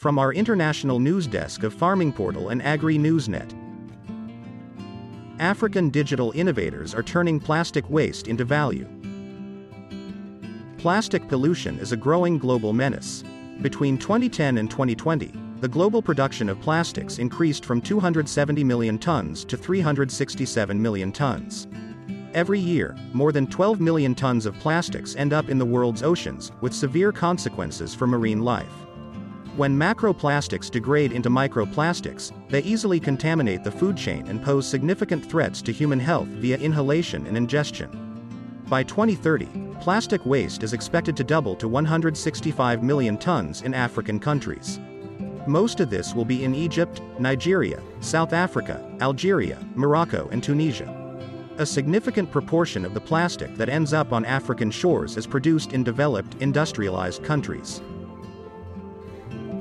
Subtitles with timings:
[0.00, 3.52] From our international news desk of Farming Portal and Agri Newsnet.
[5.38, 8.88] African digital innovators are turning plastic waste into value.
[10.78, 13.24] Plastic pollution is a growing global menace.
[13.60, 19.58] Between 2010 and 2020, the global production of plastics increased from 270 million tons to
[19.58, 21.68] 367 million tons.
[22.32, 26.52] Every year, more than 12 million tons of plastics end up in the world's oceans,
[26.62, 28.72] with severe consequences for marine life.
[29.56, 35.60] When macroplastics degrade into microplastics, they easily contaminate the food chain and pose significant threats
[35.62, 37.90] to human health via inhalation and ingestion.
[38.68, 39.48] By 2030,
[39.80, 44.78] plastic waste is expected to double to 165 million tons in African countries.
[45.48, 50.96] Most of this will be in Egypt, Nigeria, South Africa, Algeria, Morocco, and Tunisia.
[51.58, 55.82] A significant proportion of the plastic that ends up on African shores is produced in
[55.82, 57.82] developed, industrialized countries.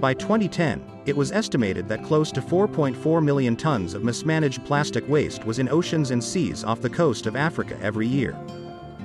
[0.00, 5.44] By 2010, it was estimated that close to 4.4 million tons of mismanaged plastic waste
[5.44, 8.36] was in oceans and seas off the coast of Africa every year.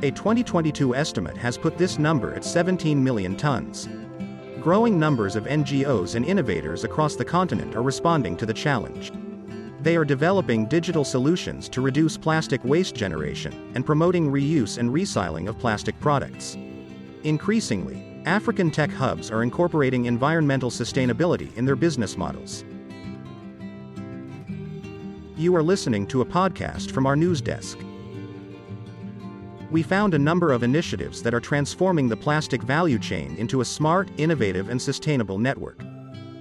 [0.02, 3.88] A 2022 estimate has put this number at 17 million tons.
[4.62, 9.12] Growing numbers of NGOs and innovators across the continent are responding to the challenge.
[9.82, 15.48] They are developing digital solutions to reduce plastic waste generation and promoting reuse and recycling
[15.48, 16.58] of plastic products.
[17.24, 22.66] Increasingly, African tech hubs are incorporating environmental sustainability in their business models.
[25.38, 27.80] You are listening to a podcast from our news desk.
[29.72, 33.66] We found a number of initiatives that are transforming the plastic value chain into a
[33.66, 35.80] smart, innovative, and sustainable network.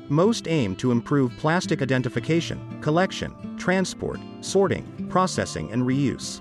[0.09, 6.41] Most aim to improve plastic identification, collection, transport, sorting, processing, and reuse.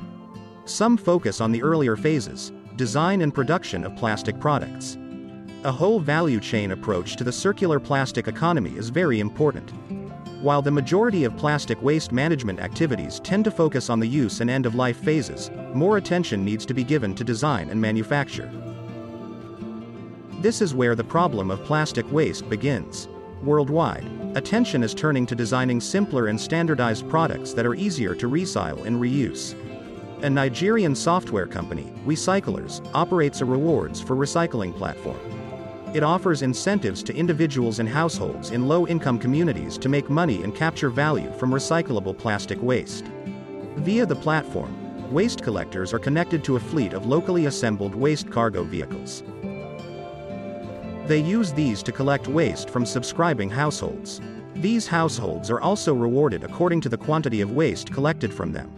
[0.65, 4.97] Some focus on the earlier phases design and production of plastic products.
[5.63, 9.71] A whole value chain approach to the circular plastic economy is very important.
[10.39, 14.51] While the majority of plastic waste management activities tend to focus on the use and
[14.51, 18.51] end of life phases, more attention needs to be given to design and manufacture.
[20.41, 23.07] This is where the problem of plastic waste begins.
[23.41, 24.05] Worldwide,
[24.35, 29.01] attention is turning to designing simpler and standardized products that are easier to recycle and
[29.01, 29.55] reuse.
[30.21, 35.36] A Nigerian software company, Recyclers, operates a rewards for recycling platform.
[35.97, 40.53] It offers incentives to individuals and households in low income communities to make money and
[40.53, 43.05] capture value from recyclable plastic waste.
[43.77, 48.63] Via the platform, waste collectors are connected to a fleet of locally assembled waste cargo
[48.63, 49.23] vehicles.
[51.07, 54.21] They use these to collect waste from subscribing households.
[54.53, 58.71] These households are also rewarded according to the quantity of waste collected from them.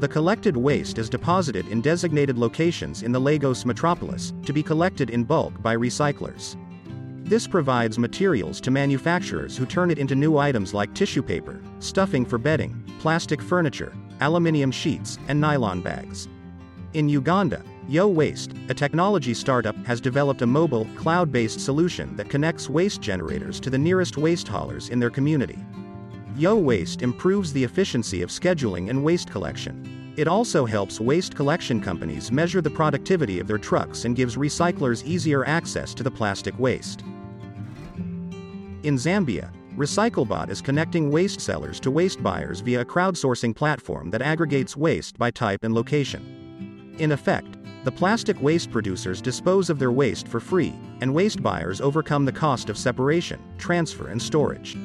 [0.00, 5.10] The collected waste is deposited in designated locations in the Lagos metropolis, to be collected
[5.10, 6.56] in bulk by recyclers.
[7.28, 12.24] This provides materials to manufacturers who turn it into new items like tissue paper, stuffing
[12.24, 16.28] for bedding, plastic furniture, aluminium sheets, and nylon bags.
[16.94, 22.30] In Uganda, Yo Waste, a technology startup, has developed a mobile, cloud based solution that
[22.30, 25.58] connects waste generators to the nearest waste haulers in their community.
[26.36, 30.14] Yo Waste improves the efficiency of scheduling and waste collection.
[30.16, 35.04] It also helps waste collection companies measure the productivity of their trucks and gives recyclers
[35.04, 37.02] easier access to the plastic waste.
[38.82, 44.22] In Zambia, RecycleBot is connecting waste sellers to waste buyers via a crowdsourcing platform that
[44.22, 46.94] aggregates waste by type and location.
[46.98, 51.80] In effect, the plastic waste producers dispose of their waste for free, and waste buyers
[51.80, 54.76] overcome the cost of separation, transfer, and storage.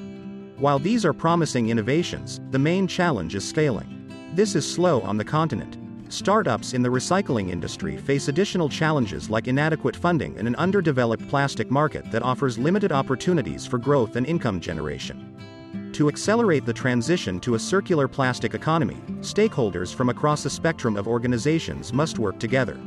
[0.57, 4.09] While these are promising innovations, the main challenge is scaling.
[4.33, 5.77] This is slow on the continent.
[6.07, 11.69] Startups in the recycling industry face additional challenges like inadequate funding and an underdeveloped plastic
[11.69, 15.91] market that offers limited opportunities for growth and income generation.
[15.91, 21.05] To accelerate the transition to a circular plastic economy, stakeholders from across a spectrum of
[21.05, 22.79] organizations must work together.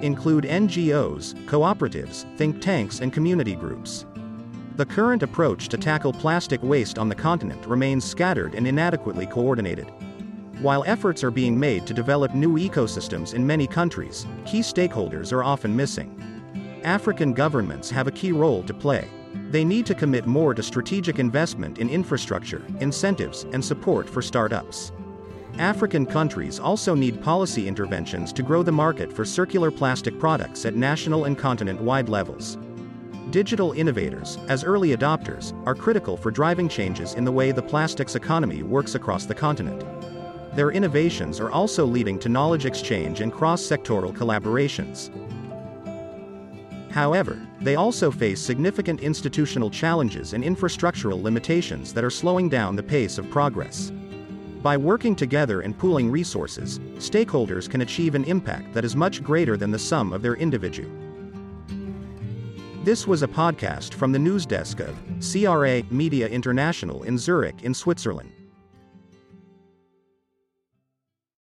[0.00, 4.06] Include NGOs, cooperatives, think tanks, and community groups.
[4.76, 9.92] The current approach to tackle plastic waste on the continent remains scattered and inadequately coordinated.
[10.62, 15.44] While efforts are being made to develop new ecosystems in many countries, key stakeholders are
[15.44, 16.18] often missing.
[16.84, 19.08] African governments have a key role to play.
[19.50, 24.90] They need to commit more to strategic investment in infrastructure, incentives, and support for startups.
[25.58, 30.76] African countries also need policy interventions to grow the market for circular plastic products at
[30.76, 32.56] national and continent wide levels.
[33.32, 38.14] Digital innovators, as early adopters, are critical for driving changes in the way the plastics
[38.14, 39.86] economy works across the continent.
[40.54, 45.08] Their innovations are also leading to knowledge exchange and cross sectoral collaborations.
[46.90, 52.82] However, they also face significant institutional challenges and infrastructural limitations that are slowing down the
[52.82, 53.92] pace of progress.
[54.60, 59.56] By working together and pooling resources, stakeholders can achieve an impact that is much greater
[59.56, 61.01] than the sum of their individual
[62.84, 67.74] this was a podcast from the news desk of CRA Media International in Zurich in
[67.74, 68.32] Switzerland.